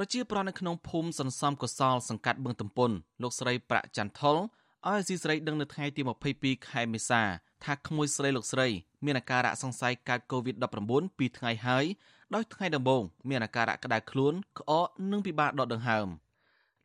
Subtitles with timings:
[0.00, 2.90] ប្រជាប្រដ្ឋនៅក្នុងភូមិសន្សំកសលសង្កាត់បឹងទំពុន
[3.22, 4.46] លោកស្រីប្រាក់ចន្ទថុលឲ្យ
[4.86, 6.02] អាស៊ីស្រីដឹងនៅថ្ងៃទី
[6.34, 7.22] 22ខែមេសា
[7.64, 8.68] ថាក្មួយស្រីលោកស្រី
[9.04, 11.84] មានអាការៈសង្ស័យកើត COVID-19 ពីថ្ងៃហើយ
[12.34, 16.08] ដោយថ្ងៃដំបូងមានអាការៈក្តៅខ្លួនក្អកនិងពិបាកដកដង្ហើម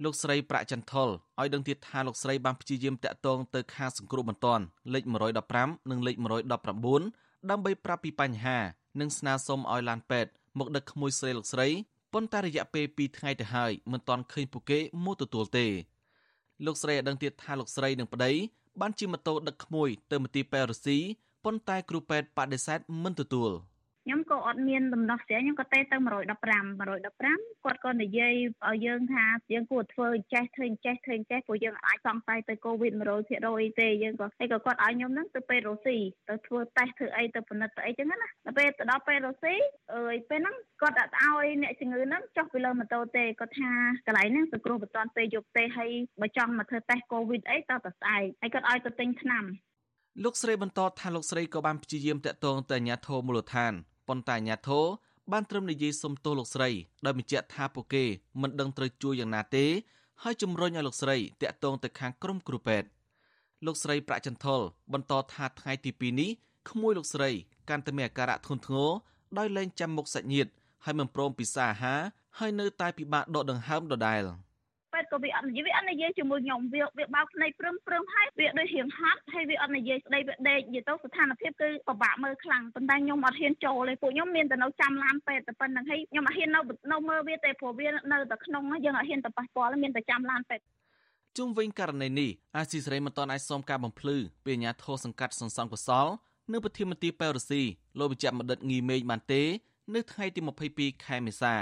[0.04, 1.10] លោកស្រីប្រាក់ចន្ទថុល
[1.40, 5.04] ឲ្យដឹងទៀតថាលោកស្រីបានព្យាយាមតាក់ទងទៅខាងសង្គ្រោះបន្ទាន់លេខ
[5.48, 8.58] 115និងលេខ119ដើម្បីប្រាប់ពីបញ្ហា
[9.00, 11.70] និងស្នើសុំឲ្យឡានពេទ្យមកដឹកក្មួយស្រីលោកស្រី
[12.14, 15.66] ប៉ុន្តែរយៈពេល2ថ្ងៃទៅហើយមិនទាន់ឃើញពួកគេមកទទួលទេ
[16.66, 18.32] លោកស្រីឲ្យដឹងទៀតថាលោកស្រីនិងប្តី
[18.82, 20.98] បានជិះម៉ូតូដឹកក្មួយទៅមន្ទីរពេទ្យរុស្ស៊ី
[21.44, 23.52] ប៉ុន្តែគ្រូពេទ្យបដិសេធមិនទទួល។
[24.06, 28.34] ខ្ញុំក៏អត់មានដំណោះស្រាយខ្ញុំក៏ទេទៅ115 115គាត់ក៏និយាយ
[28.68, 32.94] ឲ្យយើងថាយើងគួរធ្វើចេះធ្វើចេះធ្វើចេះព្រោះយើងអាចសង្ស័យទៅកូវីដ
[33.26, 35.98] 100%អីទេយើងក៏ហើយក៏គាត់ឲ្យខ្ញុំហ្នឹងទៅពេទ្យរុស្ស៊ី
[36.30, 39.56] ទៅធ្វើតេស្តធ្វើអីទៅពិនិត្យទៅអីចឹងណាដល់ពេលទៅដល់ពេទ្យរុស្ស៊ី
[39.94, 43.72] អើយពេលហ្នឹងគាត់អត់ឲ្យអ្នកជំងឺហ្នឹងចុះពីលើម៉ូតូទេគាត់ថា
[44.08, 49.46] កន្លែងហ្នឹងសង្គ្រោះបន្ទាន់ពេលយកទេហើយបើចង់មកធ្វើតេស្តកូវីដអីតើតស្អែកហើយគាត់ឲ្យទៅទិញថ្នាំ
[50.24, 53.74] លោកស្រីបន្តថាលោកស្រីក៏បានព្យាយាមតាក់ទងទៅអាជ្ញាធរមូលដ្ឋាន
[54.14, 54.86] ប៉ុន្តែអាញាធរ
[55.32, 56.70] បានត្រឹមនិយាយសុំទោសលោកស្រី
[57.06, 58.04] ដោយបញ្ជាក់ថាពួកគេ
[58.42, 59.66] មិនដឹងត្រូវជួយយ៉ាងណាទេ
[60.24, 62.88] ហើយជំរុញឲ្យលោកស្រីតាក់ទងទៅខាងក្រុមគ្រូពេទ្យ
[63.66, 64.62] លោកស្រីប្រាក់ចន្ទល
[64.94, 66.30] បន្តថាថ្ងៃទី2នេះ
[66.70, 67.30] ក្មួយលោកស្រី
[67.70, 68.92] កាន់តែមានអាការៈធ្ងន់ធ្ងរ
[69.38, 70.52] ដោយលែងចាំមុខសាច់ញាតិ
[70.86, 72.00] ហើយមិនព្រមពិសាអាហារ
[72.40, 74.53] ហើយនៅតែពិបាកដកដង្ហើមដដែល។ពេទ្យ
[75.14, 86.60] ក៏វាអត់និយាយវាអត់និយាយជាមួយខ្ញុំវាវាបោកភ្នែកព្រមព្រមហើយវាដូចរៀងហត់ហើយវាអត់និយាយស្ដីវាដេកនិយាយទៅស្ថានភាពគឺពិបាកមើលខ្លាំងប៉ុន្តែខ្ញុំអត់ហ៊ានចូលទេពួកខ្ញុំមានតែនៅចាំឡានពេទ្យតែប៉ុណ្្នឹងហើយខ្ញុំអត់ហ៊ាននៅ
[86.92, 90.66] នៅមើលវាទេព្រោះវានៅតែក្នុងយើងអត់ហ៊ានទៅប៉ះពាល់មានតែចាំឡានពេទ្យ
[91.38, 96.08] ជុំវិញករណីនេះអាស៊ីសេរីមិនទាន់អាចសុំការបំភ្លឺពីអាជ្ញាធរសង្កាត់សន្សំកុសល
[96.52, 97.62] នៅប្រធានមន្ត្រីប៉ែរុស៊ី
[98.00, 99.44] លោកវិជ្ជបណ្ឌិតងីមេឃបានទេ
[99.94, 100.42] នៅថ្ងៃទី
[100.74, 101.56] 22ខែមេសា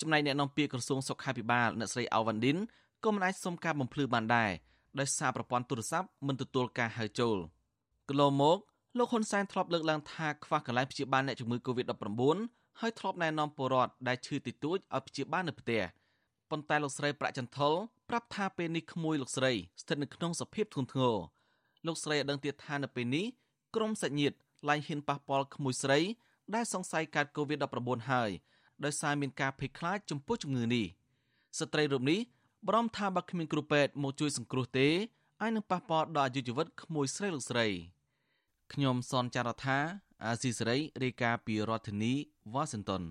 [0.00, 2.56] ចំណែកអ្នកនាំពាក្យក្រសួងសុខាភិបាលអ្នកស្រីអាវ៉ាន់ឌិន
[3.04, 4.50] ក៏មិនអាចសុំការបំភ្លឺបានដែរ
[4.98, 7.36] ដោយសារប្រព័ន្ធទូរស័ព្ទមិនទទួលការហៅចូល
[8.08, 8.58] កន្លងមក
[8.98, 12.38] លោកហ៊ុនសែនធ្លាប់លើកឡើងថាខ្វះកន្លែងព្យាបាលអ្នកជំងឺ Covid-19
[12.80, 15.82] ហើយធ្លាប់ណែនាំពលរដ្ឋដែលឈឺតិចតួចឲ្យព្យាបាលនៅផ្ទះ
[16.50, 17.72] ប៉ុន្តែលោកស្រីប្រាក់ចន្ទល
[18.08, 21.16] ប្រាប់ថាពេលនេះក្មួយលោកស្រីស្ថិតនៅក្នុងសភាពធ្ងន់ធ្ងរ
[21.86, 23.26] លោកស្រីឲ្យដឹងទៀតថានៅពេលនេះ
[23.76, 24.36] ក្រុមសាច់ញាតិ
[24.68, 25.98] ឡើងហ៊ានប៉ះពាល់ក្មួយស្រី
[26.54, 28.30] ដែលសង្ស័យកើត Covid-19 ហើយ
[28.84, 30.86] ដោយសារមានការភ័យខ្លាចចំពោះជំងឺនេះ
[31.58, 32.20] ស្ត្រីរូបនេះ
[32.66, 34.88] បារម្ភថាបើគ្មានគ្រូពេទ្យមកជួយសង្គ្រោះទេ
[35.40, 37.66] អាចនឹងប៉ះពាល់ដល់អាយុជីវិតក្មួយស្រីលោកស្រី
[38.72, 39.78] ខ្ញុំសនចាររថា
[40.24, 42.12] អាស៊ីសេរីរាយការណ៍ពីរដ្ឋធានី
[42.54, 43.02] Washington